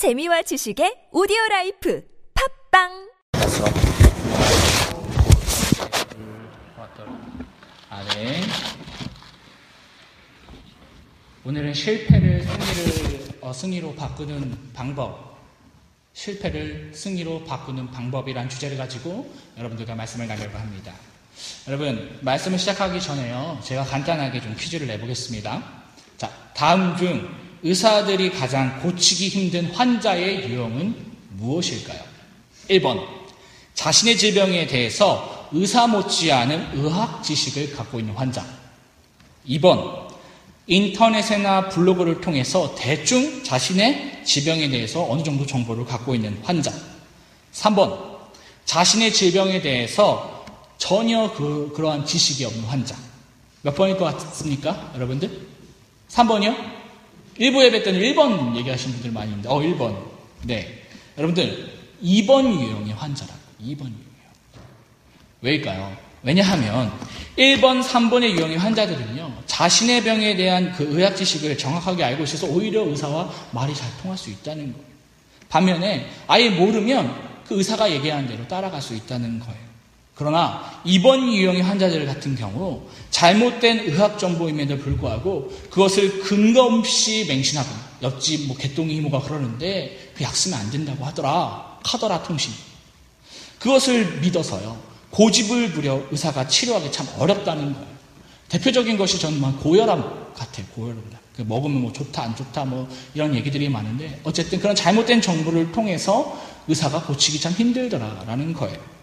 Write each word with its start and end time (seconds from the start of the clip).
재미와 0.00 0.40
지식의 0.40 1.12
오디오 1.12 1.36
life 1.50 2.02
팟빵 2.72 3.10
됐어. 3.32 3.66
아, 7.90 8.08
네. 8.14 8.40
오늘은 11.44 11.74
실패를 11.74 12.42
승리를 12.44 13.28
어, 13.42 13.52
승리로 13.52 13.94
바꾸는 13.94 14.72
방법, 14.72 15.36
실패를 16.14 16.92
승리로 16.94 17.44
바꾸는 17.44 17.90
방법이란 17.90 18.48
주제를 18.48 18.78
가지고 18.78 19.30
여러분들과 19.58 19.94
말씀을 19.96 20.26
나누려고 20.26 20.56
합니다. 20.56 20.94
여러분, 21.68 22.18
말씀을 22.22 22.58
시작하기 22.58 23.02
전에요. 23.02 23.60
제가 23.62 23.84
간단하게 23.84 24.40
좀 24.40 24.56
퀴즈를 24.56 24.86
내보겠습니다. 24.86 25.62
자, 26.16 26.30
다음 26.54 26.96
중 26.96 27.49
의사들이 27.62 28.30
가장 28.30 28.80
고치기 28.80 29.28
힘든 29.28 29.66
환자의 29.66 30.48
유형은 30.48 30.94
무엇일까요? 31.36 32.00
1번. 32.70 33.06
자신의 33.74 34.16
질병에 34.16 34.66
대해서 34.66 35.48
의사 35.52 35.86
못지않은 35.86 36.70
의학 36.74 37.22
지식을 37.22 37.74
갖고 37.74 38.00
있는 38.00 38.14
환자. 38.14 38.44
2번. 39.48 40.08
인터넷이나 40.66 41.68
블로그를 41.68 42.20
통해서 42.20 42.74
대충 42.76 43.42
자신의 43.42 44.24
질병에 44.24 44.68
대해서 44.68 45.04
어느 45.10 45.22
정도 45.22 45.44
정보를 45.44 45.84
갖고 45.84 46.14
있는 46.14 46.38
환자. 46.42 46.72
3번. 47.52 48.10
자신의 48.64 49.12
질병에 49.12 49.60
대해서 49.60 50.44
전혀 50.78 51.32
그, 51.32 51.72
그러한 51.74 52.06
지식이 52.06 52.44
없는 52.44 52.64
환자. 52.64 52.96
몇 53.62 53.74
번일 53.74 53.98
것 53.98 54.04
같습니까? 54.16 54.92
여러분들? 54.94 55.48
3번이요? 56.08 56.79
일부 57.40 57.64
예배 57.64 57.82
때는 57.82 57.98
1번 58.00 58.54
얘기하시는 58.54 58.92
분들 58.96 59.12
많이 59.12 59.30
있는데, 59.30 59.48
어, 59.48 59.54
1번. 59.60 59.96
네. 60.42 60.84
여러분들, 61.16 61.70
2번 62.04 62.44
유형의 62.44 62.92
환자라고. 62.92 63.40
2번 63.62 63.80
유형이요. 63.80 64.30
왜일까요? 65.40 65.96
왜냐하면 66.22 66.92
1번, 67.38 67.82
3번의 67.82 68.32
유형의 68.32 68.58
환자들은요, 68.58 69.44
자신의 69.46 70.04
병에 70.04 70.36
대한 70.36 70.70
그 70.72 70.84
의학 70.84 71.16
지식을 71.16 71.56
정확하게 71.56 72.04
알고 72.04 72.24
있어서 72.24 72.46
오히려 72.46 72.84
의사와 72.84 73.32
말이 73.52 73.74
잘 73.74 73.88
통할 74.02 74.18
수 74.18 74.28
있다는 74.28 74.74
거예요. 74.74 74.86
반면에 75.48 76.10
아예 76.26 76.50
모르면 76.50 77.42
그 77.48 77.56
의사가 77.56 77.90
얘기하는 77.90 78.28
대로 78.28 78.46
따라갈 78.48 78.82
수 78.82 78.94
있다는 78.94 79.38
거예요. 79.38 79.69
그러나 80.20 80.62
이번 80.84 81.32
유형의 81.32 81.62
환자들 81.62 82.04
같은 82.04 82.36
경우 82.36 82.82
잘못된 83.10 83.80
의학 83.80 84.18
정보임에도 84.18 84.76
불구하고 84.76 85.50
그것을 85.70 86.20
근거 86.20 86.64
없이 86.64 87.24
맹신하고 87.26 87.68
옆집 88.02 88.46
뭐 88.46 88.54
개똥이 88.54 88.94
이모가 88.96 89.22
그러는데 89.22 90.12
그 90.14 90.22
약 90.22 90.36
쓰면 90.36 90.60
안 90.60 90.70
된다고 90.70 91.06
하더라 91.06 91.78
카더라 91.82 92.22
통신 92.22 92.52
그것을 93.60 94.20
믿어서요 94.20 94.76
고집을 95.08 95.72
부려 95.72 96.02
의사가 96.10 96.46
치료하기 96.46 96.92
참 96.92 97.08
어렵다는 97.18 97.72
거예요. 97.72 97.88
대표적인 98.50 98.98
것이 98.98 99.18
저는 99.18 99.40
고혈압 99.56 100.34
같아요. 100.36 100.66
고혈압. 100.74 100.98
그 101.34 101.42
먹으면 101.48 101.80
뭐 101.80 101.92
좋다 101.94 102.24
안 102.24 102.36
좋다 102.36 102.66
뭐 102.66 102.86
이런 103.14 103.34
얘기들이 103.34 103.70
많은데 103.70 104.20
어쨌든 104.24 104.60
그런 104.60 104.76
잘못된 104.76 105.22
정보를 105.22 105.72
통해서 105.72 106.38
의사가 106.68 107.04
고치기 107.04 107.40
참 107.40 107.52
힘들더라라는 107.54 108.52
거예요. 108.52 108.99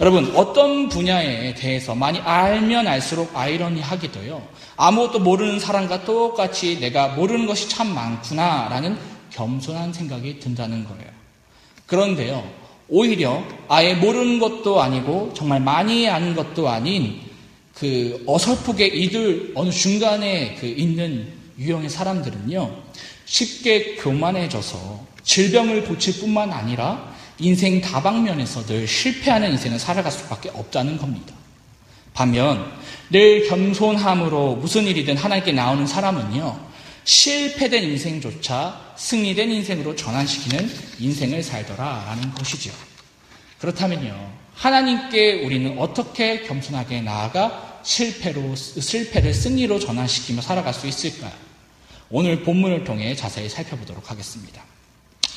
여러분, 0.00 0.30
어떤 0.36 0.88
분야에 0.88 1.54
대해서 1.54 1.92
많이 1.92 2.20
알면 2.20 2.86
알수록 2.86 3.36
아이러니하게도요, 3.36 4.46
아무것도 4.76 5.18
모르는 5.18 5.58
사람과 5.58 6.04
똑같이 6.04 6.78
내가 6.78 7.08
모르는 7.08 7.46
것이 7.46 7.68
참 7.68 7.92
많구나라는 7.94 8.96
겸손한 9.30 9.92
생각이 9.92 10.38
든다는 10.38 10.84
거예요. 10.84 11.10
그런데요, 11.86 12.48
오히려 12.88 13.42
아예 13.66 13.94
모르는 13.94 14.38
것도 14.38 14.80
아니고 14.80 15.32
정말 15.34 15.58
많이 15.58 16.08
아는 16.08 16.36
것도 16.36 16.68
아닌 16.68 17.20
그 17.74 18.22
어설프게 18.24 18.86
이들 18.86 19.52
어느 19.56 19.70
중간에 19.70 20.54
그 20.60 20.66
있는 20.66 21.26
유형의 21.58 21.90
사람들은요, 21.90 22.72
쉽게 23.24 23.96
교만해져서 23.96 25.00
질병을 25.24 25.86
고칠 25.86 26.20
뿐만 26.20 26.52
아니라 26.52 27.17
인생 27.40 27.80
다방면에서 27.80 28.66
늘 28.66 28.86
실패하는 28.86 29.52
인생을 29.52 29.78
살아갈 29.78 30.10
수밖에 30.10 30.50
없다는 30.50 30.98
겁니다. 30.98 31.34
반면 32.14 32.72
늘 33.10 33.48
겸손함으로 33.48 34.56
무슨 34.56 34.84
일이든 34.84 35.16
하나님께 35.16 35.52
나오는 35.52 35.86
사람은요. 35.86 36.68
실패된 37.04 37.84
인생조차 37.84 38.94
승리된 38.96 39.50
인생으로 39.50 39.96
전환시키는 39.96 40.70
인생을 40.98 41.42
살더라라는 41.42 42.34
것이죠. 42.34 42.72
그렇다면요. 43.60 44.32
하나님께 44.54 45.44
우리는 45.44 45.78
어떻게 45.78 46.42
겸손하게 46.42 47.02
나아가 47.02 47.80
실패로 47.84 48.54
실패를 48.56 49.32
승리로 49.32 49.78
전환시키며 49.78 50.42
살아갈 50.42 50.74
수 50.74 50.86
있을까요? 50.86 51.32
오늘 52.10 52.42
본문을 52.42 52.84
통해 52.84 53.14
자세히 53.14 53.48
살펴보도록 53.48 54.10
하겠습니다. 54.10 54.62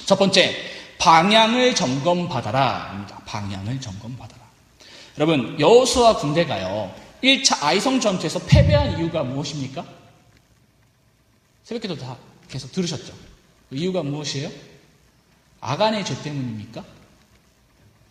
첫 0.06 0.18
번째, 0.18 0.56
방향을 1.02 1.74
점검받아라 1.74 2.92
입니다. 2.94 3.18
방향을 3.26 3.82
점검받아라. 3.82 4.40
여러분, 5.18 5.60
여호수아 5.60 6.18
군대가요. 6.18 6.94
1차 7.24 7.64
아이성 7.64 8.00
전투에서 8.00 8.40
패배한 8.46 9.00
이유가 9.00 9.24
무엇입니까? 9.24 9.84
새벽기도 11.64 11.98
다 11.98 12.16
계속 12.48 12.72
들으셨죠? 12.72 13.14
그 13.70 13.76
이유가 13.76 14.04
무엇이에요? 14.04 14.52
아간의 15.60 16.06
죄 16.06 16.22
때문입니까? 16.22 16.84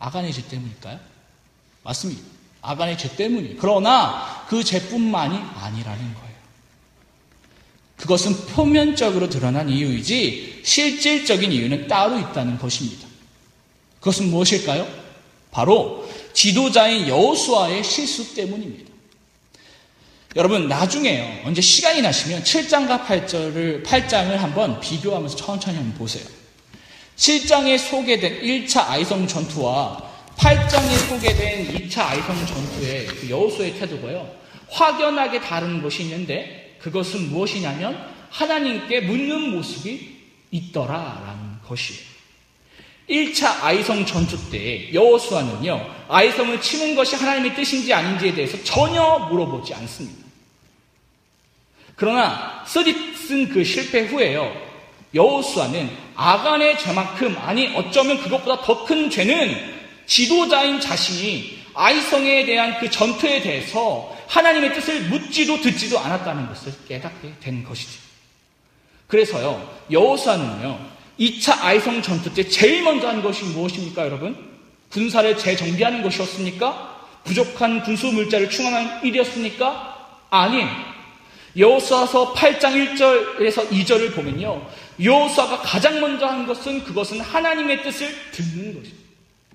아간의 0.00 0.32
죄 0.32 0.48
때문일까요? 0.48 0.98
맞습니다. 1.84 2.22
아간의 2.60 2.98
죄 2.98 3.14
때문이. 3.14 3.56
그러나 3.56 4.44
그 4.48 4.64
죄뿐만이 4.64 5.38
아니라는 5.38 6.14
거예요. 6.14 6.29
그것은 8.00 8.34
표면적으로 8.46 9.28
드러난 9.28 9.68
이유이지 9.68 10.62
실질적인 10.64 11.52
이유는 11.52 11.86
따로 11.86 12.18
있다는 12.18 12.58
것입니다. 12.58 13.06
그것은 13.98 14.30
무엇일까요? 14.30 14.88
바로 15.50 16.08
지도자인 16.32 17.08
여호수아의 17.08 17.84
실수 17.84 18.34
때문입니다. 18.34 18.90
여러분 20.36 20.68
나중에요. 20.68 21.42
언제 21.44 21.60
시간이 21.60 22.00
나시면 22.00 22.42
7장과 22.42 23.04
8절을 23.04 23.84
8장을 23.84 24.30
한번 24.30 24.80
비교하면서 24.80 25.36
천천히 25.36 25.76
한번 25.76 25.98
보세요. 25.98 26.24
7장에 27.16 27.76
소개된 27.76 28.40
1차 28.40 28.88
아이성 28.88 29.26
전투와 29.26 30.08
8장에 30.38 31.08
소개된 31.08 31.74
2차 31.74 31.98
아이성 31.98 32.46
전투의 32.46 33.06
그 33.08 33.28
여호수의 33.28 33.74
태도가요. 33.78 34.26
확연하게 34.70 35.40
다른 35.40 35.82
것이 35.82 36.04
있는데 36.04 36.59
그것은 36.82 37.30
무엇이냐면 37.30 38.08
하나님께 38.30 39.02
묻는 39.02 39.50
모습이 39.50 40.18
있더라라는 40.50 41.60
것이에요. 41.66 42.10
1차 43.08 43.62
아이성 43.62 44.06
전투 44.06 44.50
때 44.50 44.92
여호수아는요. 44.94 45.94
아이성을 46.08 46.60
치는 46.60 46.94
것이 46.94 47.16
하나님의 47.16 47.54
뜻인지 47.56 47.92
아닌지에 47.92 48.32
대해서 48.34 48.62
전혀 48.62 49.26
물어보지 49.30 49.74
않습니다. 49.74 50.20
그러나 51.96 52.64
쓰디쓴 52.66 53.48
그 53.48 53.64
실패 53.64 54.06
후에요. 54.06 54.50
여호수아는 55.12 55.90
아간의 56.14 56.78
죄만큼 56.78 57.36
아니 57.38 57.74
어쩌면 57.76 58.20
그것보다 58.22 58.62
더 58.62 58.84
큰 58.84 59.10
죄는 59.10 59.80
지도자인 60.06 60.80
자신이 60.80 61.58
아이성에 61.74 62.44
대한 62.44 62.78
그 62.78 62.90
전투에 62.90 63.42
대해서 63.42 64.16
하나님의 64.30 64.74
뜻을 64.74 65.08
묻지도 65.08 65.60
듣지도 65.60 65.98
않았다는 65.98 66.46
것을 66.46 66.72
깨닫게 66.86 67.34
된 67.40 67.64
것이죠. 67.64 68.00
그래서요, 69.08 69.68
여호수아는요, 69.90 70.78
2차 71.18 71.60
아이성 71.60 72.00
전투 72.00 72.32
때 72.32 72.48
제일 72.48 72.82
먼저 72.82 73.08
한 73.08 73.22
것이 73.22 73.44
무엇입니까, 73.44 74.04
여러분? 74.04 74.50
군사를 74.90 75.36
재정비하는 75.36 76.02
것이었습니까? 76.02 77.08
부족한 77.24 77.82
군수 77.82 78.06
물자를 78.12 78.48
충원한 78.48 79.04
일이었습니까? 79.04 80.26
아니에요. 80.30 80.68
여호수아서 81.56 82.32
8장 82.32 82.96
1절에서 82.96 83.68
2절을 83.68 84.14
보면요. 84.14 84.64
여호수아가 85.02 85.58
가장 85.58 86.00
먼저 86.00 86.26
한 86.26 86.46
것은 86.46 86.84
그것은 86.84 87.20
하나님의 87.20 87.82
뜻을 87.82 88.14
듣는 88.30 88.74
것입니다. 88.74 88.96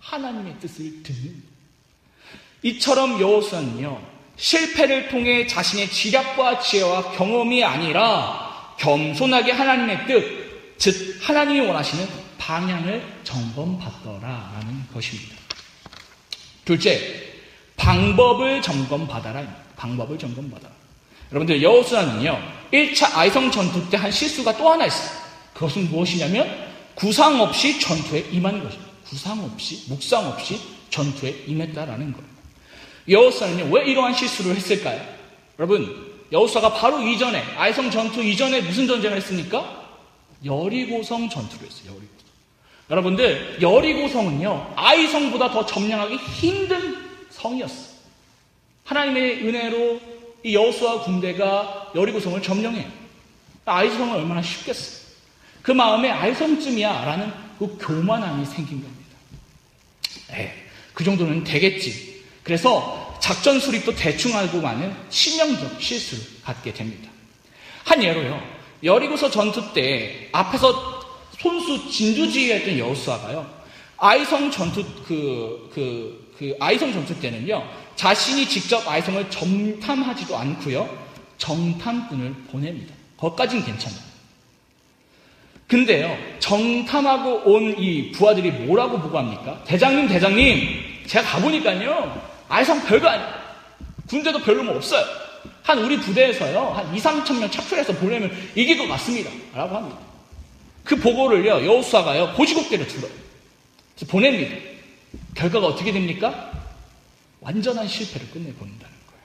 하나님의 0.01 0.55
뜻을 0.59 1.01
듣는 1.01 1.43
이처럼 2.63 3.21
여호수아는요. 3.21 4.14
실패를 4.37 5.09
통해 5.09 5.47
자신의 5.47 5.89
지략과 5.89 6.59
지혜와 6.59 7.11
경험이 7.11 7.63
아니라 7.63 8.75
겸손하게 8.77 9.51
하나님의 9.53 10.05
뜻, 10.07 10.77
즉 10.77 11.17
하나님이 11.21 11.61
원하시는 11.61 12.07
방향을 12.37 13.01
점검받더라라는 13.23 14.87
것입니다. 14.93 15.35
둘째, 16.65 17.23
방법을 17.77 18.61
점검받아라. 18.61 19.45
방법을 19.77 20.17
점검받아라. 20.17 20.73
여러분들 21.31 21.61
여호수아는요. 21.61 22.39
1차 22.71 23.15
아이성 23.17 23.51
전투 23.51 23.89
때 23.89 23.97
한 23.97 24.11
실수가 24.11 24.57
또 24.57 24.69
하나 24.69 24.85
있어요. 24.85 25.09
그것은 25.53 25.89
무엇이냐면 25.89 26.65
구상 26.95 27.39
없이 27.41 27.79
전투에 27.79 28.19
임한 28.31 28.63
것입니다. 28.63 28.91
구상 29.07 29.43
없이, 29.43 29.85
묵상 29.89 30.27
없이 30.27 30.59
전투에 30.89 31.43
임했다라는 31.47 32.11
거예요. 32.13 32.34
여호사는요, 33.07 33.73
왜 33.73 33.85
이러한 33.85 34.13
실수를 34.13 34.55
했을까요? 34.55 35.01
여러분, 35.59 36.13
여호사가 36.31 36.73
바로 36.73 37.01
이전에, 37.01 37.41
아이성 37.55 37.91
전투 37.91 38.23
이전에 38.23 38.61
무슨 38.61 38.87
전쟁을 38.87 39.17
했습니까? 39.17 39.85
여리고성 40.43 41.29
전투를 41.29 41.67
했어요, 41.67 41.89
여리고성. 41.89 42.15
여러분들, 42.89 43.57
여리고성은요, 43.61 44.73
아이성보다 44.75 45.51
더 45.51 45.65
점령하기 45.65 46.15
힘든 46.15 46.97
성이었어요. 47.29 47.95
하나님의 48.85 49.47
은혜로 49.47 50.01
이 50.43 50.53
여호수아 50.53 51.01
군대가 51.01 51.91
여리고성을 51.95 52.39
점령해요. 52.41 52.87
아이성은 53.65 54.15
얼마나 54.15 54.41
쉽겠어요. 54.41 55.05
그 55.63 55.71
마음에 55.71 56.11
아이성쯤이야 56.11 57.05
라는 57.05 57.33
그 57.57 57.77
교만함이 57.81 58.45
생긴 58.45 58.83
겁니다. 58.83 59.17
네, 60.29 60.53
그 60.93 61.03
정도는 61.03 61.43
되겠지. 61.43 62.14
그래서 62.45 63.17
작전 63.19 63.59
수립도 63.59 63.95
대충 63.95 64.35
하고 64.35 64.61
많은 64.61 64.95
치명적 65.09 65.81
실수를 65.81 66.23
갖게 66.43 66.71
됩니다. 66.71 67.09
한 67.83 68.01
예로요. 68.01 68.39
여리고서 68.83 69.31
전투 69.31 69.73
때 69.73 70.29
앞에서 70.31 71.01
손수 71.39 71.89
진두지휘했던 71.89 72.77
여호수아가요. 72.77 73.49
아이성 73.97 74.51
전투 74.51 74.85
그, 75.07 75.71
그, 75.73 76.33
그 76.37 76.55
아이성 76.59 76.93
전투 76.93 77.19
때는요. 77.19 77.67
자신이 77.95 78.47
직접 78.47 78.87
아이성을 78.87 79.27
정탐하지도 79.31 80.37
않고요. 80.37 80.87
정탐꾼을 81.39 82.33
보냅니다. 82.51 82.93
거기까지는 83.17 83.65
괜찮아요. 83.65 83.99
근데요, 85.67 86.15
정탐하고 86.39 87.41
온 87.51 87.75
이 87.79 88.11
부하들이 88.11 88.51
뭐라고 88.51 88.99
보고합니까? 88.99 89.63
대장님, 89.63 90.07
대장님, 90.07 91.03
제가 91.07 91.27
가보니까요, 91.27 92.34
아이성 92.49 92.85
별거 92.85 93.07
아니에요. 93.07 93.33
군대도 94.07 94.39
별로 94.39 94.63
뭐 94.63 94.75
없어요. 94.75 95.05
한 95.63 95.79
우리 95.79 95.97
부대에서요, 95.99 96.73
한 96.73 96.95
2, 96.95 96.99
3천 96.99 97.39
명 97.39 97.49
착출해서 97.49 97.93
보내면 97.93 98.31
이길 98.55 98.77
것 98.77 98.87
같습니다. 98.87 99.31
라고 99.53 99.75
합니다. 99.75 99.97
그 100.83 100.95
보고를요, 100.95 101.65
여호수아가요, 101.65 102.33
고지국대로 102.33 102.87
들어요. 102.87 103.11
그래서 103.95 104.11
보냅니다. 104.11 104.55
결과가 105.33 105.65
어떻게 105.65 105.91
됩니까? 105.91 106.51
완전한 107.41 107.87
실패를 107.87 108.29
끝내버린다는 108.29 108.95
거예요. 109.07 109.23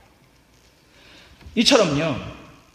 이처럼요, 1.56 2.16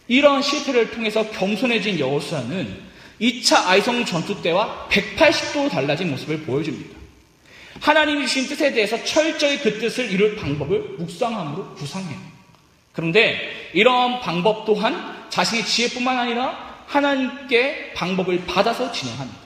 이러한 0.07 0.43
실패를 0.43 0.91
통해서 0.91 1.27
겸손해진 1.31 1.99
여호수아는 1.99 2.85
2차 3.19 3.65
아이성 3.65 4.05
전투 4.05 4.41
때와 4.41 4.87
180도 4.89 5.71
달라진 5.71 6.11
모습을 6.11 6.41
보여줍니다. 6.41 7.04
하나님이 7.81 8.27
주신 8.27 8.47
뜻에 8.47 8.71
대해서 8.71 9.01
철저히 9.03 9.59
그 9.59 9.79
뜻을 9.79 10.11
이룰 10.11 10.35
방법을 10.35 10.95
묵상함으로 10.97 11.75
구상해요. 11.75 12.17
그런데 12.93 13.69
이러한 13.73 14.21
방법 14.21 14.65
또한 14.65 15.27
자신의 15.29 15.65
지혜뿐만 15.65 16.17
아니라 16.17 16.83
하나님께 16.87 17.93
방법을 17.93 18.45
받아서 18.45 18.91
진행합니다. 18.91 19.39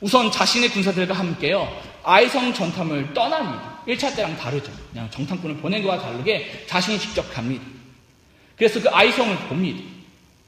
우선 0.00 0.30
자신의 0.30 0.70
군사들과 0.70 1.14
함께요, 1.14 1.68
아이성 2.02 2.52
전탐을 2.52 3.14
떠납니다. 3.14 3.80
1차 3.86 4.16
때랑 4.16 4.36
다르죠. 4.36 4.72
그냥 4.90 5.08
정탐꾼을 5.10 5.58
보낸 5.58 5.82
것과 5.82 6.00
다르게 6.00 6.64
자신이 6.66 6.98
직접 6.98 7.32
갑니다. 7.32 7.64
그래서 8.56 8.80
그 8.80 8.88
아이성을 8.88 9.36
봅니다. 9.48 9.82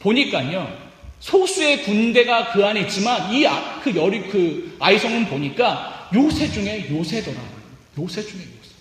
보니까요, 0.00 0.86
소수의 1.20 1.84
군대가 1.84 2.52
그 2.52 2.64
안에 2.64 2.80
있지만 2.82 3.32
이 3.32 3.46
그 3.86 3.94
열이 3.94 4.22
그 4.22 4.76
아이성은 4.80 5.26
보니까 5.26 5.95
요새 6.14 6.50
중에 6.50 6.88
요새더라고요. 6.90 7.66
요새 7.98 8.22
중에 8.22 8.40
요새. 8.40 8.76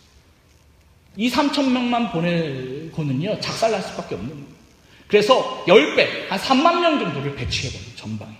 2, 1.18 1.30
3천 1.30 1.72
명만 1.72 2.12
보내고는요, 2.12 3.40
작살날 3.40 3.82
수밖에 3.82 4.16
없는 4.16 4.30
거예요. 4.30 4.56
그래서 5.08 5.64
10배, 5.68 6.30
한 6.30 6.40
3만 6.40 6.82
명 6.82 7.00
정도를 7.00 7.36
배치해버려요, 7.36 7.96
전방에. 7.96 8.36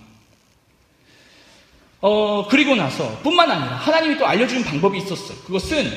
어, 2.00 2.46
그리고 2.48 2.74
나서 2.74 3.18
뿐만 3.22 3.50
아니라 3.50 3.76
하나님이 3.76 4.18
또 4.18 4.26
알려주는 4.26 4.64
방법이 4.64 4.98
있었어요. 4.98 5.38
그것은 5.38 5.90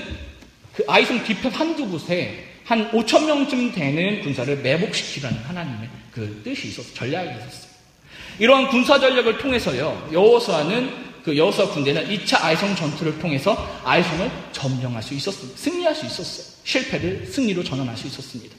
그 0.74 0.84
아이성 0.88 1.24
뒤편 1.24 1.52
한두 1.52 1.88
곳에 1.90 2.46
한 2.64 2.90
5천 2.92 3.26
명쯤 3.26 3.74
되는 3.74 4.22
군사를 4.22 4.58
매복시키라는 4.58 5.38
하나님의 5.40 5.90
그 6.12 6.42
뜻이 6.44 6.68
있었어요. 6.70 6.94
전략이 6.94 7.30
있었어요. 7.32 7.70
이러한 8.40 8.70
군사 8.70 9.00
전략을 9.00 9.38
통해서요, 9.38 10.10
여호수아는 10.14 11.09
그 11.30 11.38
여호수아 11.38 11.70
군대는 11.70 12.10
2차 12.10 12.44
아이성 12.44 12.76
전투를 12.76 13.20
통해서 13.20 13.82
아이성을 13.86 14.32
점령할 14.52 15.04
수 15.04 15.14
있었습니다. 15.14 15.60
승리할 15.60 15.94
수 15.94 16.08
있었어요. 16.08 16.56
실패를 16.64 17.28
승리로 17.28 17.64
전환할 17.64 17.96
수 17.96 18.08
있었습니다. 18.08 18.56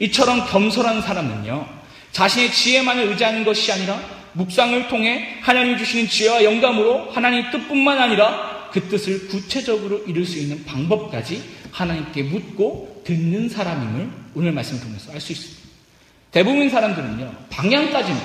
이처럼 0.00 0.44
겸손한 0.50 1.00
사람은요, 1.00 1.64
자신의 2.10 2.52
지혜만을 2.52 3.04
의지하는 3.04 3.44
것이 3.44 3.70
아니라 3.70 4.02
묵상을 4.32 4.88
통해 4.88 5.38
하나님 5.42 5.78
주시는 5.78 6.08
지혜와 6.08 6.42
영감으로 6.42 7.12
하나님 7.12 7.48
뜻뿐만 7.52 7.96
아니라 8.00 8.70
그 8.72 8.80
뜻을 8.88 9.28
구체적으로 9.28 9.98
이룰 10.08 10.26
수 10.26 10.40
있는 10.40 10.64
방법까지 10.64 11.40
하나님께 11.70 12.24
묻고 12.24 13.02
듣는 13.04 13.48
사람임을 13.48 14.10
오늘 14.34 14.50
말씀을 14.50 14.80
통해서 14.82 15.12
알 15.12 15.20
수 15.20 15.30
있습니다. 15.30 15.62
대부분 16.32 16.68
사람들은요, 16.68 17.32
방향까지는, 17.48 18.20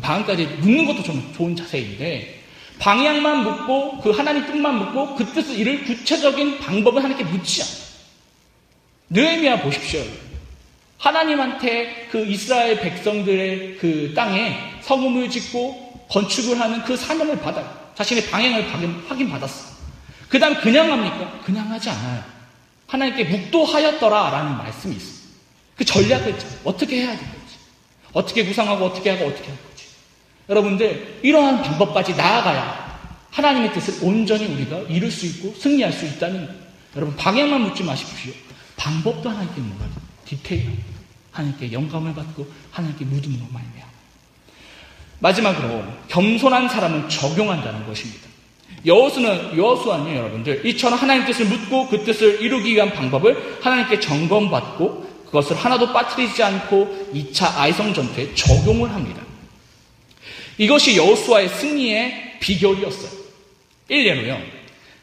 방향까지 0.00 0.44
묻는 0.60 0.86
것도 0.86 1.02
좀 1.02 1.32
좋은 1.36 1.56
자세인데, 1.56 2.35
방향만 2.78 3.44
묻고, 3.44 4.00
그 4.00 4.10
하나님 4.10 4.46
뜻만 4.46 4.78
묻고, 4.78 5.16
그 5.16 5.24
뜻을 5.32 5.58
이룰 5.58 5.84
구체적인 5.84 6.58
방법을 6.58 7.02
하나님께 7.02 7.24
묻지 7.30 7.62
않아요. 7.62 7.86
느헤미야 9.10 9.62
보십시오. 9.62 10.02
하나님한테 10.98 12.08
그 12.10 12.24
이스라엘 12.26 12.80
백성들의 12.80 13.76
그 13.78 14.12
땅에 14.14 14.56
성음을 14.82 15.30
짓고 15.30 16.06
건축을 16.08 16.58
하는 16.58 16.82
그 16.84 16.96
사명을 16.96 17.40
받아요. 17.40 17.70
자신의 17.94 18.30
방향을 18.30 19.04
확인받았어. 19.08 19.76
그 20.28 20.38
다음 20.38 20.54
그냥 20.60 20.90
합니까? 20.90 21.40
그냥 21.44 21.70
하지 21.70 21.90
않아요. 21.90 22.24
하나님께 22.86 23.24
묵도하였더라 23.24 24.30
라는 24.30 24.56
말씀이 24.58 24.96
있어요. 24.96 25.16
그 25.76 25.84
전략을. 25.84 26.36
어떻게 26.64 27.02
해야 27.02 27.08
되는지. 27.08 27.56
어떻게 28.12 28.44
구상하고 28.44 28.86
어떻게 28.86 29.10
하고 29.10 29.26
어떻게 29.26 29.48
할 29.48 29.56
거지. 29.56 29.75
여러분들 30.48 31.20
이러한 31.22 31.62
방법까지 31.62 32.14
나아가야 32.14 32.86
하나님의 33.30 33.72
뜻을 33.72 34.06
온전히 34.06 34.46
우리가 34.46 34.78
이룰 34.88 35.10
수 35.10 35.26
있고 35.26 35.54
승리할 35.58 35.92
수 35.92 36.06
있다는. 36.06 36.48
여러분 36.94 37.14
방향만 37.16 37.60
묻지 37.62 37.82
마십시오. 37.84 38.32
방법도 38.76 39.28
하나님께 39.28 39.60
물어요. 39.60 39.90
디테일. 40.24 40.70
하나님께 41.32 41.72
영감을 41.72 42.14
받고 42.14 42.46
하나님께 42.70 43.04
묻음으로 43.04 43.44
말미암아. 43.52 43.92
마지막으로 45.18 45.84
겸손한 46.08 46.68
사람은 46.68 47.08
적용한다는 47.08 47.86
것입니다. 47.86 48.26
여호수는 48.86 49.56
여호수아는 49.56 50.16
여러분들 50.16 50.64
이처럼 50.66 50.98
하나님 50.98 51.26
뜻을 51.26 51.46
묻고 51.46 51.88
그 51.88 52.04
뜻을 52.04 52.40
이루기 52.40 52.74
위한 52.74 52.92
방법을 52.92 53.58
하나님께 53.60 54.00
점검받고 54.00 55.06
그것을 55.26 55.56
하나도 55.56 55.92
빠뜨리지 55.92 56.42
않고 56.42 57.10
2차 57.12 57.56
아이성 57.56 57.92
전투에 57.92 58.34
적용을 58.34 58.90
합니다. 58.92 59.25
이것이 60.58 60.96
여호수아의 60.96 61.48
승리의 61.48 62.38
비결이었어요. 62.40 63.10
일례로요. 63.88 64.40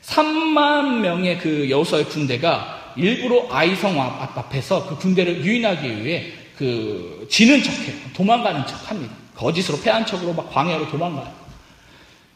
3만 0.03 1.00
명의 1.00 1.38
그 1.38 1.69
여호수아의 1.69 2.05
군대가 2.05 2.93
일부러 2.95 3.48
아이성 3.50 4.00
앞에서 4.00 4.88
그 4.88 4.98
군대를 4.98 5.43
유인하기 5.43 6.03
위해 6.03 6.33
그 6.57 7.27
지는 7.29 7.63
척해요. 7.63 7.95
도망가는 8.13 8.67
척합니다. 8.67 9.15
거짓으로 9.36 9.79
패한 9.79 10.05
척으로 10.05 10.33
막 10.33 10.51
광야로 10.51 10.89
도망가요. 10.89 11.43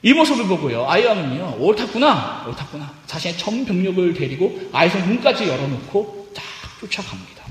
이 0.03 0.13
모습을 0.13 0.45
보고요. 0.47 0.87
아이왕은요, 0.87 1.57
옳았구나, 1.59 2.45
옳았구나. 2.47 2.93
자신의 3.07 3.37
전 3.37 3.65
병력을 3.65 4.13
데리고 4.13 4.59
아이성 4.71 5.07
문까지 5.07 5.47
열어놓고 5.47 6.29
쫙 6.33 6.43
쫓아갑니다. 6.79 7.43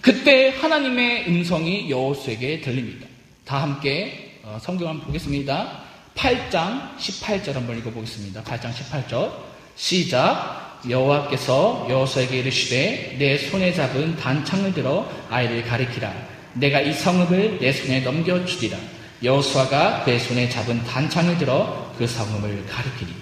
그때 0.00 0.48
하나님의 0.48 1.28
음성이 1.28 1.90
여호수에게 1.90 2.62
들립니다. 2.62 3.06
다 3.50 3.62
함께 3.62 4.38
어, 4.44 4.60
성경 4.62 4.90
한번 4.90 5.08
보겠습니다. 5.08 5.80
8장 6.14 6.96
18절 6.96 7.52
한번 7.54 7.76
읽어보겠습니다. 7.78 8.44
8장 8.44 8.72
18절 8.72 9.32
시작 9.74 10.80
여호와께서 10.88 11.88
여호수에게 11.90 12.38
이르시되 12.38 13.16
내 13.18 13.36
손에 13.36 13.72
잡은 13.72 14.14
단창을 14.14 14.72
들어 14.72 15.04
아이를 15.30 15.64
가리키라 15.64 16.14
내가 16.52 16.80
이 16.80 16.92
성읍을 16.92 17.58
내 17.58 17.72
손에 17.72 18.02
넘겨주리라 18.02 18.78
여호수아가 19.24 20.04
그의 20.04 20.20
손에 20.20 20.48
잡은 20.48 20.84
단창을 20.84 21.36
들어 21.36 21.92
그 21.98 22.06
성읍을 22.06 22.66
가리키니 22.66 23.12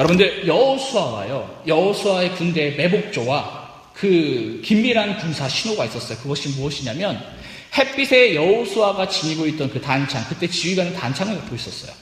여러분들 0.00 0.48
여호수아와요 0.48 1.62
여호수아의 1.64 2.34
군대 2.34 2.72
매복조와 2.72 3.58
그 3.94 4.62
긴밀한 4.64 5.18
군사 5.18 5.48
신호가 5.48 5.84
있었어요. 5.84 6.18
그것이 6.18 6.50
무엇이냐면 6.50 7.20
햇빛에 7.78 8.34
여호수아가 8.34 9.08
지니고 9.08 9.46
있던 9.46 9.70
그 9.70 9.80
단창, 9.80 10.24
그때 10.28 10.46
지휘관은 10.46 10.94
단창을 10.94 11.38
갖고 11.38 11.54
있었어요. 11.54 11.92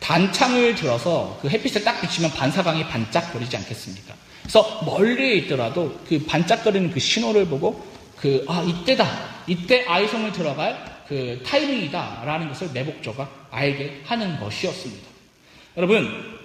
단창을 0.00 0.74
들어서 0.74 1.38
그 1.40 1.48
햇빛에 1.48 1.82
딱 1.82 2.00
비치면 2.00 2.32
반사광이 2.32 2.86
반짝거리지 2.88 3.56
않겠습니까? 3.56 4.14
그래서 4.42 4.82
멀리에 4.84 5.34
있더라도 5.36 5.98
그 6.08 6.24
반짝거리는 6.24 6.90
그 6.90 6.98
신호를 7.00 7.46
보고 7.46 7.86
그, 8.16 8.44
아, 8.48 8.62
이때다. 8.62 9.44
이때 9.46 9.84
아이성을 9.86 10.32
들어갈 10.32 11.04
그 11.08 11.42
타이밍이다. 11.46 12.22
라는 12.24 12.48
것을 12.48 12.72
내복조가 12.72 13.28
알게 13.50 14.02
하는 14.04 14.38
것이었습니다. 14.38 15.08
여러분, 15.76 16.38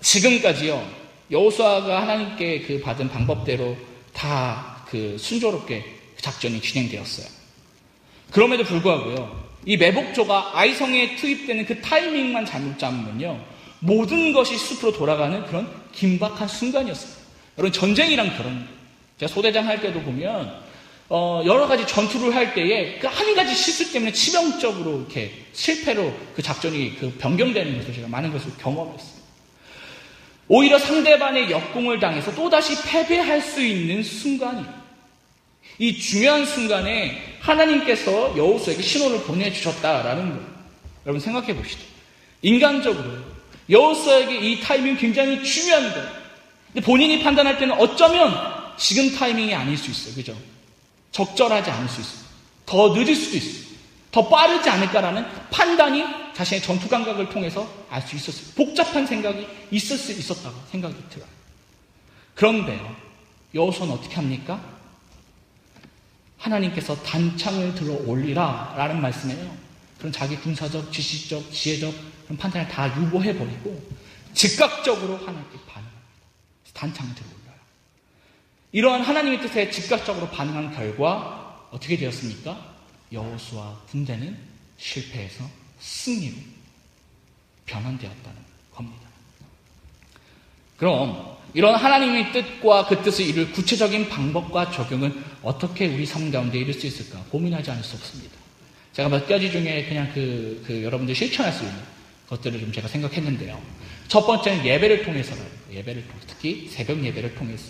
지금까지요, 0.00 0.86
여호수아가 1.30 2.02
하나님께 2.02 2.62
그 2.62 2.80
받은 2.80 3.08
방법대로 3.08 3.76
다 4.12 4.72
그 4.92 5.16
순조롭게 5.18 5.82
작전이 6.20 6.60
진행되었어요. 6.60 7.26
그럼에도 8.32 8.64
불구하고요, 8.64 9.42
이 9.66 9.76
매복조가 9.76 10.52
아이성에 10.54 11.16
투입되는 11.16 11.66
그 11.66 11.80
타이밍만 11.80 12.46
잘못 12.46 12.78
잡으면요, 12.78 13.38
모든 13.80 14.32
것이 14.32 14.56
숲으로 14.56 14.92
돌아가는 14.92 15.44
그런 15.46 15.70
긴박한 15.92 16.48
순간이었어요. 16.48 17.22
여러분, 17.58 17.72
전쟁이란 17.72 18.36
그런, 18.36 18.66
제가 19.18 19.32
소대장 19.32 19.66
할 19.66 19.80
때도 19.80 20.00
보면, 20.00 20.62
어, 21.08 21.42
여러 21.44 21.66
가지 21.66 21.86
전투를 21.86 22.34
할 22.34 22.54
때에 22.54 22.98
그 22.98 23.06
한 23.06 23.34
가지 23.34 23.54
실수 23.54 23.92
때문에 23.92 24.12
치명적으로 24.12 25.00
이렇게 25.00 25.30
실패로 25.52 26.12
그 26.34 26.40
작전이 26.42 26.96
그 26.96 27.10
변경되는 27.18 27.78
것을 27.78 27.94
제가 27.94 28.08
많은 28.08 28.32
것을 28.32 28.50
경험했습니다. 28.58 29.22
오히려 30.48 30.78
상대방의 30.78 31.50
역공을 31.50 32.00
당해서 32.00 32.34
또다시 32.34 32.74
패배할 32.82 33.40
수 33.40 33.62
있는 33.62 34.02
순간이에요. 34.02 34.81
이 35.82 35.98
중요한 35.98 36.46
순간에 36.46 37.38
하나님께서 37.40 38.36
여호수에게 38.36 38.80
신호를 38.80 39.24
보내주셨다라는 39.24 40.28
거예요. 40.28 40.46
여러분 41.06 41.20
생각해 41.20 41.56
봅시다. 41.56 41.82
인간적으로 42.40 43.10
여호수에게 43.68 44.38
이 44.38 44.60
타이밍 44.60 44.96
굉장히 44.96 45.42
중요한 45.42 45.92
거예요. 45.92 46.08
근데 46.72 46.86
본인이 46.86 47.20
판단할 47.24 47.58
때는 47.58 47.80
어쩌면 47.80 48.32
지금 48.76 49.12
타이밍이 49.12 49.52
아닐 49.52 49.76
수 49.76 49.90
있어요. 49.90 50.14
그죠? 50.14 50.36
적절하지 51.10 51.68
않을 51.72 51.88
수 51.88 52.00
있어요. 52.00 52.26
더 52.64 52.94
늦을 52.94 53.16
수도 53.16 53.36
있어요. 53.38 53.72
더 54.12 54.28
빠르지 54.28 54.70
않을까라는 54.70 55.26
판단이 55.50 56.04
자신의 56.32 56.62
전투 56.62 56.88
감각을 56.88 57.28
통해서 57.28 57.68
알 57.90 58.00
수 58.02 58.14
있었어요. 58.14 58.54
복잡한 58.54 59.04
생각이 59.04 59.48
있을 59.72 59.98
수 59.98 60.12
있었다고 60.12 60.54
생각이 60.70 60.94
들어요. 61.10 61.28
그런데요, 62.36 62.96
여호수는 63.52 63.92
어떻게 63.92 64.14
합니까? 64.14 64.62
하나님께서 66.42 66.96
단창을 67.02 67.74
들어 67.74 67.94
올리라 68.04 68.74
라는 68.76 69.00
말씀에요. 69.00 69.56
그런 69.98 70.12
자기 70.12 70.36
군사적, 70.36 70.92
지식적, 70.92 71.52
지혜적 71.52 71.94
그런 72.24 72.36
판단을 72.36 72.68
다 72.68 72.88
유보해 73.00 73.36
버리고 73.36 73.80
즉각적으로 74.34 75.16
하나님께 75.18 75.58
반응합니다. 75.66 76.02
단창을 76.74 77.14
들어 77.14 77.26
올려요. 77.28 77.60
이러한 78.72 79.02
하나님의 79.02 79.40
뜻에 79.40 79.70
즉각적으로 79.70 80.28
반응한 80.30 80.74
결과 80.74 81.68
어떻게 81.70 81.96
되었습니까? 81.96 82.72
여호수와 83.12 83.80
군대는 83.90 84.36
실패해서 84.78 85.44
승리로 85.78 86.36
변환되었다는 87.66 88.38
겁니다. 88.72 89.02
그럼 90.76 91.36
이런 91.54 91.76
하나님의 91.76 92.32
뜻과 92.32 92.86
그 92.86 93.02
뜻을 93.02 93.26
이룰 93.26 93.52
구체적인 93.52 94.08
방법과 94.08 94.72
적용은 94.72 95.22
어떻게 95.42 95.86
우리 95.86 96.06
삶 96.06 96.30
가운데 96.30 96.58
이룰 96.58 96.72
수 96.72 96.86
있을까 96.86 97.22
고민하지 97.30 97.70
않을 97.70 97.82
수 97.82 97.96
없습니다. 97.96 98.32
제가 98.92 99.08
몇 99.08 99.26
가지 99.26 99.50
중에 99.50 99.86
그냥 99.88 100.10
그, 100.12 100.62
그 100.66 100.82
여러분들 100.82 101.14
실천할 101.14 101.52
수 101.52 101.64
있는 101.64 101.78
것들을 102.28 102.60
좀 102.60 102.72
제가 102.72 102.88
생각했는데요. 102.88 103.60
첫 104.08 104.26
번째는 104.26 104.64
예배를 104.64 105.04
통해서요. 105.04 105.42
예배를 105.72 106.06
통해 106.06 106.20
특히 106.26 106.68
새벽 106.70 107.02
예배를 107.02 107.34
통해서. 107.34 107.64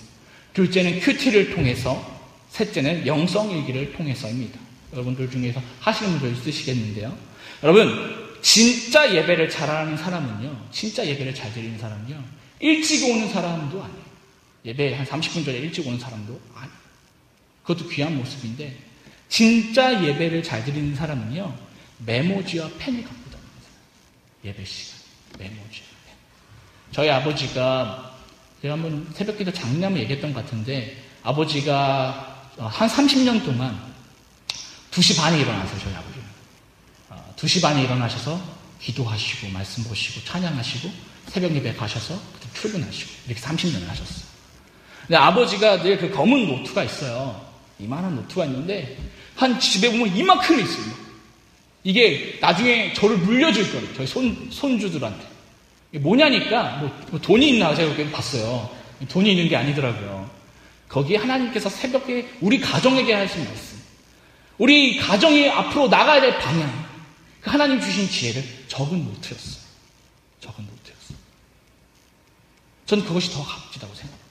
둘째는 0.54 1.00
큐티를 1.00 1.54
통해서. 1.54 2.22
셋째는 2.50 3.06
영성일기를 3.06 3.92
통해서입니다. 3.94 4.60
여러분들 4.92 5.30
중에서 5.30 5.62
하시는 5.80 6.18
분들 6.18 6.36
있으시겠는데요. 6.36 7.16
여러분, 7.62 8.38
진짜 8.42 9.14
예배를 9.14 9.48
잘하는 9.48 9.96
사람은요, 9.96 10.68
진짜 10.70 11.06
예배를 11.06 11.34
잘 11.34 11.52
드리는 11.54 11.78
사람은요, 11.78 12.22
일찍 12.60 13.08
오는 13.08 13.28
사람도 13.28 13.82
아니에요. 13.82 14.02
예배 14.66 14.94
한 14.94 15.06
30분 15.06 15.44
전에 15.44 15.58
일찍 15.58 15.86
오는 15.86 15.98
사람도 15.98 16.38
아니에요. 16.54 16.81
그것도 17.62 17.88
귀한 17.88 18.16
모습인데, 18.16 18.76
진짜 19.28 20.04
예배를 20.04 20.42
잘 20.42 20.64
드리는 20.64 20.94
사람은요, 20.94 21.56
메모지와 21.98 22.68
펜을 22.78 23.02
갖고 23.02 23.16
사람. 23.30 23.46
예배 24.44 24.64
시간. 24.64 24.98
메모지와 25.38 25.86
펜. 26.06 26.14
저희 26.92 27.10
아버지가, 27.10 28.16
제가 28.60 28.74
한번 28.74 29.08
새벽 29.14 29.38
기도 29.38 29.52
장남을 29.52 30.00
얘기했던 30.00 30.32
것 30.32 30.44
같은데, 30.44 31.02
아버지가 31.22 32.50
한 32.58 32.88
30년 32.88 33.44
동안 33.44 33.92
2시 34.90 35.16
반에 35.16 35.40
일어나세요, 35.40 35.80
저희 35.80 35.94
아버지는. 35.94 36.26
2시 37.36 37.64
어, 37.64 37.68
반에 37.68 37.82
일어나셔서 37.84 38.40
기도하시고, 38.80 39.48
말씀 39.48 39.84
보시고, 39.84 40.22
찬양하시고, 40.24 40.92
새벽 41.28 41.54
예배 41.54 41.74
가셔서 41.74 42.20
출근하시고, 42.54 43.10
이렇게 43.26 43.40
30년을 43.40 43.86
하셨어요. 43.86 44.26
근데 45.06 45.16
아버지가 45.16 45.82
늘 45.82 45.98
그 45.98 46.10
검은 46.10 46.46
노트가 46.46 46.84
있어요. 46.84 47.51
이만한 47.78 48.16
노트가 48.16 48.44
있는데, 48.46 48.98
한 49.34 49.58
집에 49.58 49.90
보면 49.90 50.16
이만큼 50.16 50.60
있어요. 50.60 51.02
이게 51.84 52.38
나중에 52.40 52.92
저를 52.92 53.18
물려줄 53.18 53.72
거예요. 53.72 53.94
저희 53.94 54.06
손, 54.06 54.48
손주들한테. 54.50 55.26
뭐냐니까, 55.94 56.76
뭐, 56.76 57.00
뭐 57.10 57.20
돈이 57.20 57.50
있나 57.50 57.74
제가 57.74 57.94
그렇게 57.94 58.10
봤어요. 58.10 58.70
돈이 59.08 59.32
있는 59.32 59.48
게 59.48 59.56
아니더라고요. 59.56 60.30
거기에 60.88 61.16
하나님께서 61.16 61.68
새벽에 61.68 62.28
우리 62.40 62.60
가정에게 62.60 63.12
하신 63.14 63.44
말씀. 63.44 63.78
우리 64.58 64.96
가정이 64.96 65.48
앞으로 65.48 65.88
나가야 65.88 66.20
될 66.20 66.38
방향, 66.38 66.70
그 67.40 67.50
하나님 67.50 67.80
주신 67.80 68.08
지혜를 68.08 68.44
적은 68.68 69.04
노트였어요. 69.04 69.62
적은 70.40 70.64
노트였어요. 70.64 71.18
저는 72.86 73.04
그것이 73.04 73.32
더 73.32 73.42
값지다고 73.42 73.94
생각합니다. 73.94 74.21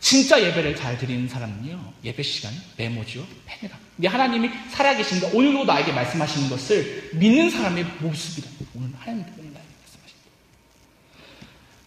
진짜 0.00 0.40
예배를 0.40 0.76
잘 0.76 0.96
드리는 0.96 1.28
사람은요, 1.28 1.92
예배 2.04 2.22
시간에 2.22 2.56
메모지와 2.76 3.24
펜을 3.46 3.72
합니다. 3.72 3.78
근데 3.96 4.08
하나님이 4.08 4.50
살아계신다. 4.70 5.28
오늘도 5.32 5.64
나에게 5.64 5.92
말씀하시는 5.92 6.48
것을 6.48 7.10
믿는 7.14 7.50
사람의 7.50 7.84
모습이다. 8.00 8.48
오늘 8.74 8.90
하나님께 8.96 9.32
오늘 9.38 9.52
나에게 9.52 9.68
말씀하신다. 9.80 10.22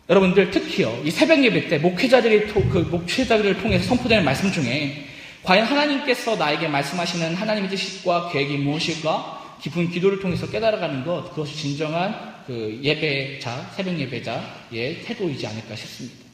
여러분들 0.09 0.51
특히요, 0.51 1.03
이 1.05 1.11
새벽 1.11 1.43
예배 1.43 1.69
때 1.69 1.77
목회자들이, 1.77 2.47
그 2.47 2.87
목회자들을 2.91 3.61
통해서 3.61 3.85
선포되는 3.85 4.25
말씀 4.25 4.51
중에 4.51 5.07
과연 5.43 5.65
하나님께서 5.65 6.35
나에게 6.35 6.67
말씀하시는 6.67 7.35
하나님의 7.35 7.69
뜻과 7.69 8.31
계획이 8.31 8.57
무엇일까? 8.57 9.57
깊은 9.61 9.91
기도를 9.91 10.19
통해서 10.19 10.49
깨달아가는 10.49 11.05
것, 11.05 11.29
그것이 11.29 11.55
진정한 11.55 12.43
그 12.45 12.79
예배자, 12.83 13.71
새벽 13.75 13.97
예배자의 13.99 15.03
태도이지 15.03 15.47
않을까 15.47 15.75
싶습니다. 15.75 16.25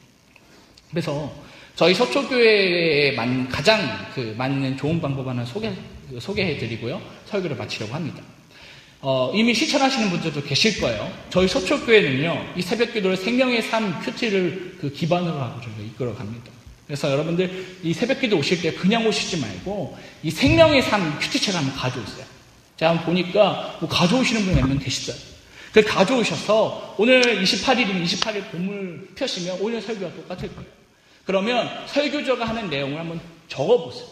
그래서 0.90 1.32
저희 1.78 1.94
서초교회에 1.94 3.14
가장 3.48 3.80
그 4.12 4.34
맞는 4.36 4.76
좋은 4.76 5.00
방법 5.00 5.28
하나 5.28 5.44
소개, 5.44 5.72
소개해드리고요. 6.18 7.00
설교를 7.26 7.56
마치려고 7.56 7.94
합니다. 7.94 8.20
어, 9.00 9.30
이미 9.32 9.54
실천하시는 9.54 10.10
분들도 10.10 10.42
계실 10.42 10.80
거예요. 10.80 11.08
저희 11.30 11.46
서초교회는요, 11.46 12.54
이 12.56 12.62
새벽 12.62 12.92
기도를 12.92 13.16
생명의 13.16 13.62
삶 13.62 13.96
큐티를 14.00 14.78
그 14.80 14.92
기반으로 14.92 15.38
하고 15.38 15.60
저희가 15.60 15.80
이끌어 15.82 16.16
갑니다. 16.16 16.50
그래서 16.88 17.12
여러분들 17.12 17.76
이 17.84 17.94
새벽 17.94 18.22
기도 18.22 18.38
오실 18.38 18.60
때 18.60 18.72
그냥 18.72 19.06
오시지 19.06 19.36
말고 19.36 19.96
이 20.24 20.32
생명의 20.32 20.82
삶 20.82 21.16
큐티책을 21.20 21.60
한번 21.60 21.76
가져오세요. 21.76 22.26
제가 22.76 22.90
한번 22.90 23.06
보니까 23.06 23.76
뭐 23.78 23.88
가져오시는 23.88 24.46
분이 24.46 24.56
몇명 24.56 24.80
계시어요. 24.80 25.16
그 25.72 25.84
가져오셔서 25.84 26.96
오늘 26.98 27.22
28일이면 27.40 28.02
28일 28.02 28.50
봄을 28.50 29.10
펴시면 29.14 29.58
오늘 29.60 29.80
설교와 29.80 30.10
똑같을 30.14 30.52
거예요. 30.56 30.77
그러면 31.28 31.68
설교자가 31.88 32.48
하는 32.48 32.70
내용을 32.70 32.98
한번 32.98 33.20
적어보세요. 33.48 34.06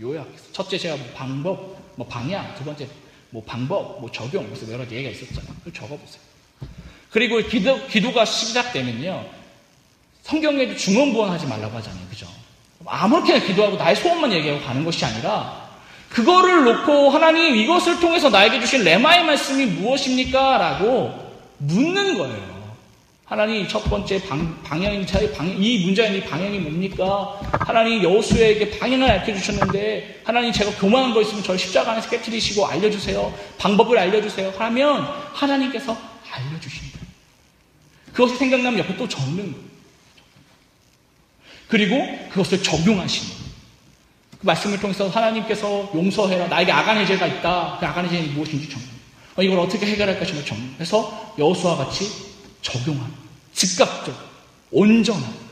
요약해서. 0.00 0.50
첫째 0.50 0.76
제가 0.76 0.96
뭐 0.96 1.06
방법, 1.14 1.76
뭐 1.94 2.04
방향, 2.04 2.52
두 2.56 2.64
번째 2.64 2.88
뭐 3.30 3.44
방법, 3.46 4.00
뭐 4.00 4.10
적용, 4.10 4.44
그래서 4.46 4.66
여러 4.66 4.78
가지 4.78 4.96
얘기가 4.96 5.12
있었잖아요. 5.12 5.54
그 5.62 5.72
적어보세요. 5.72 6.20
그리고 7.10 7.38
기도, 7.46 7.86
기도가 7.86 8.24
시작되면요. 8.24 9.24
성경에도 10.24 10.76
중언부언하지 10.76 11.46
말라고 11.46 11.76
하잖아요. 11.76 12.04
그죠? 12.10 12.26
아무렇게나 12.84 13.38
기도하고 13.46 13.76
나의 13.76 13.94
소원만 13.94 14.32
얘기하고 14.32 14.60
가는 14.64 14.84
것이 14.84 15.04
아니라 15.04 15.68
그거를 16.08 16.64
놓고 16.64 17.10
하나님 17.10 17.54
이것을 17.54 18.00
통해서 18.00 18.30
나에게 18.30 18.58
주신 18.58 18.82
레마의 18.82 19.22
말씀이 19.22 19.64
무엇입니까? 19.64 20.58
라고 20.58 21.36
묻는 21.58 22.18
거예요. 22.18 22.57
하나님 23.28 23.68
첫 23.68 23.80
번째 23.84 24.26
방, 24.26 24.62
방향이 24.62 25.06
저의 25.06 25.30
방, 25.34 25.46
이 25.62 25.84
문제의 25.84 26.24
방향이 26.24 26.60
뭡니까? 26.60 27.38
하나님 27.60 28.02
여호수에게 28.02 28.78
방향을 28.78 29.06
알려주셨는데 29.06 30.22
하나님 30.24 30.50
제가 30.50 30.70
교만한 30.78 31.12
거 31.12 31.20
있으면 31.20 31.42
저를 31.42 31.58
십자가 31.58 31.92
안에서 31.92 32.08
깨뜨리시고 32.08 32.66
알려주세요. 32.66 33.34
방법을 33.58 33.98
알려주세요. 33.98 34.54
하면 34.56 35.02
하나님께서 35.34 35.94
알려주신다. 36.30 37.00
그것이 38.14 38.36
생각나면 38.36 38.78
옆에 38.78 38.96
또 38.96 39.06
적는 39.06 39.52
거예요. 39.52 39.68
그리고 41.68 41.96
그것을 42.30 42.62
적용하시는 42.62 43.36
그 44.40 44.46
말씀을 44.46 44.80
통해서 44.80 45.06
하나님께서 45.06 45.90
용서해라. 45.94 46.46
나에게 46.46 46.72
아간의 46.72 47.06
죄가 47.06 47.26
있다. 47.26 47.76
그 47.78 47.84
아간의 47.84 48.10
죄는 48.10 48.32
무엇인지 48.32 48.70
정리. 48.70 48.86
어, 49.36 49.42
이걸 49.42 49.58
어떻게 49.58 49.84
해결할 49.84 50.18
것인가 50.18 50.42
정리. 50.46 50.62
그래서 50.76 51.34
여호수와 51.38 51.76
같이 51.76 52.27
적용하는 52.68 53.14
즉각적, 53.54 54.14
온전한 54.70 55.48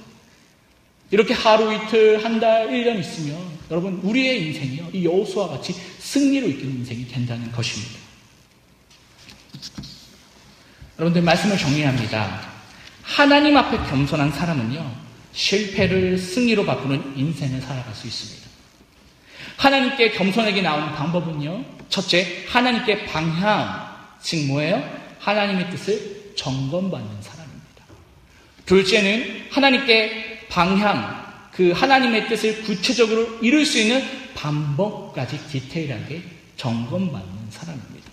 이렇게 1.10 1.34
하루 1.34 1.72
이틀, 1.72 2.22
한 2.24 2.40
달, 2.40 2.68
1년 2.68 2.98
있으면 3.00 3.38
여러분 3.70 4.00
우리의 4.02 4.46
인생이요. 4.46 4.90
이 4.92 5.04
여호수와 5.04 5.48
같이 5.48 5.72
승리로 5.72 6.46
이끄는 6.48 6.76
인생이 6.76 7.08
된다는 7.08 7.50
것입니다. 7.52 7.98
여러분들 10.98 11.22
말씀을 11.22 11.58
정리합니다. 11.58 12.40
하나님 13.02 13.56
앞에 13.56 13.76
겸손한 13.88 14.32
사람은요. 14.32 15.06
실패를 15.32 16.18
승리로 16.18 16.64
바꾸는 16.64 17.16
인생을 17.16 17.60
살아갈 17.60 17.94
수 17.94 18.06
있습니다. 18.06 18.46
하나님께 19.58 20.12
겸손하게 20.12 20.62
나오는 20.62 20.92
방법은요. 20.94 21.64
첫째, 21.88 22.44
하나님께 22.48 23.06
방향, 23.06 23.96
즉 24.22 24.46
뭐예요? 24.46 24.82
하나님의 25.20 25.70
뜻을 25.70 26.25
점검받는 26.36 27.22
사람입니다. 27.22 27.84
둘째는 28.66 29.46
하나님께 29.50 30.46
방향, 30.48 31.26
그 31.52 31.72
하나님의 31.72 32.28
뜻을 32.28 32.62
구체적으로 32.62 33.38
이룰 33.40 33.64
수 33.64 33.78
있는 33.78 34.02
방법까지 34.34 35.38
디테일하게 35.48 36.22
점검받는 36.56 37.50
사람입니다. 37.50 38.10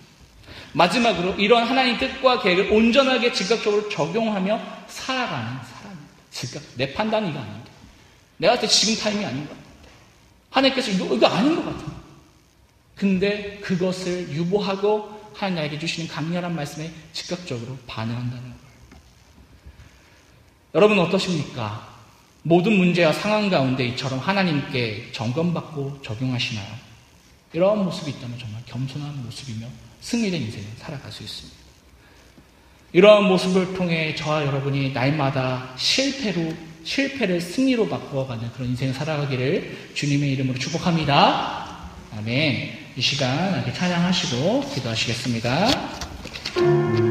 마지막으로 0.72 1.34
이런 1.34 1.64
하나님 1.64 1.98
뜻과 1.98 2.42
계획을 2.42 2.72
온전하게 2.72 3.32
즉각적으로 3.32 3.88
적용하며 3.88 4.60
살아가는 4.88 5.58
사람입니다. 5.62 6.14
즉각, 6.30 6.62
내 6.76 6.92
판단이 6.92 7.30
이거 7.30 7.38
아닌데. 7.38 7.70
내가 8.38 8.58
때 8.58 8.66
지금 8.66 8.96
타임이 8.96 9.24
아닌 9.24 9.46
것 9.46 9.50
같아. 9.50 9.62
하나님께서 10.50 10.90
이거, 10.90 11.14
이거 11.14 11.26
아닌 11.26 11.56
것 11.56 11.64
같아. 11.64 11.92
근데 12.96 13.58
그것을 13.62 14.30
유보하고 14.30 15.13
하나님 15.34 15.56
나에게 15.56 15.78
주시는 15.78 16.08
강렬한 16.08 16.54
말씀에 16.54 16.90
즉각적으로 17.12 17.76
반응한다는 17.86 18.42
거예요. 18.42 18.54
여러분 20.74 20.98
어떠십니까? 20.98 21.94
모든 22.42 22.76
문제와 22.76 23.12
상황 23.12 23.48
가운데 23.48 23.86
이처럼 23.86 24.18
하나님께 24.18 25.10
점검받고 25.12 26.02
적용하시나요? 26.02 26.66
이러한 27.52 27.84
모습이 27.84 28.10
있다면 28.10 28.38
정말 28.38 28.62
겸손한 28.66 29.24
모습이며 29.24 29.66
승리된 30.00 30.42
인생을 30.42 30.66
살아갈 30.76 31.10
수 31.10 31.22
있습니다. 31.22 31.58
이러한 32.92 33.24
모습을 33.24 33.74
통해 33.74 34.14
저와 34.14 34.44
여러분이 34.44 34.92
날마다 34.92 35.74
실패로 35.76 36.54
실패를 36.84 37.40
승리로 37.40 37.88
바꾸어가는 37.88 38.52
그런 38.52 38.68
인생을 38.70 38.92
살아가기를 38.92 39.92
주님의 39.94 40.32
이름으로 40.32 40.58
축복합니다. 40.58 41.88
아멘. 42.16 42.83
이 42.96 43.00
시간 43.00 43.54
함께 43.54 43.72
찬양하시고 43.72 44.70
기도하시겠습니다. 44.72 47.03